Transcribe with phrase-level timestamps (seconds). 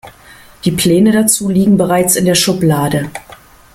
[0.65, 3.11] Die Pläne dazu liegen bereits in der Schublade.